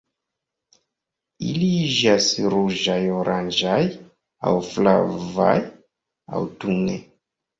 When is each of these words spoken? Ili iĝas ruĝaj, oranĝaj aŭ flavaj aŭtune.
Ili 1.49 1.65
iĝas 1.89 2.29
ruĝaj, 2.53 2.95
oranĝaj 3.19 3.77
aŭ 4.51 4.55
flavaj 4.69 5.53
aŭtune. 6.39 6.97